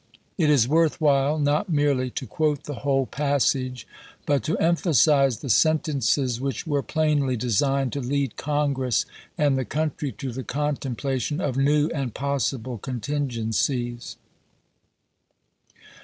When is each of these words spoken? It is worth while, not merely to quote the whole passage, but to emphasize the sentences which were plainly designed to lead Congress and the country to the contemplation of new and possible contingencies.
It 0.35 0.49
is 0.49 0.67
worth 0.67 0.99
while, 0.99 1.37
not 1.37 1.69
merely 1.69 2.09
to 2.09 2.25
quote 2.25 2.63
the 2.63 2.73
whole 2.81 3.05
passage, 3.05 3.87
but 4.25 4.41
to 4.45 4.57
emphasize 4.57 5.41
the 5.41 5.47
sentences 5.51 6.41
which 6.41 6.65
were 6.65 6.81
plainly 6.81 7.37
designed 7.37 7.93
to 7.93 7.99
lead 8.01 8.35
Congress 8.35 9.05
and 9.37 9.59
the 9.59 9.63
country 9.63 10.11
to 10.13 10.31
the 10.31 10.43
contemplation 10.43 11.39
of 11.39 11.55
new 11.55 11.87
and 11.89 12.15
possible 12.15 12.79
contingencies. 12.79 14.15